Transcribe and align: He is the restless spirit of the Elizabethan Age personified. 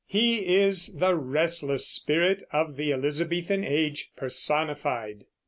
He 0.07 0.55
is 0.55 0.95
the 0.95 1.13
restless 1.13 1.85
spirit 1.87 2.41
of 2.51 2.75
the 2.75 2.91
Elizabethan 2.91 3.63
Age 3.63 4.09
personified. 4.17 5.25